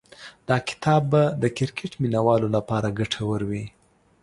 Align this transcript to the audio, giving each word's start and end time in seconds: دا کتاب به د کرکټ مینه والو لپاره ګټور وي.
دا 0.47 0.57
کتاب 0.69 1.01
به 1.11 1.23
د 1.41 1.43
کرکټ 1.57 1.91
مینه 2.01 2.21
والو 2.27 2.47
لپاره 2.55 2.95
ګټور 2.99 3.39
وي. 3.49 3.65